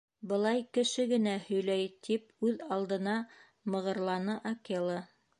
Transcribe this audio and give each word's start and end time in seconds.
Былай 0.29 0.61
кеше 0.75 1.03
генә 1.09 1.33
һөйләй!— 1.49 1.83
тип 2.07 2.47
үҙ 2.47 2.63
алдына 2.77 3.17
мығырланы 3.75 4.37
Акела. 4.53 4.97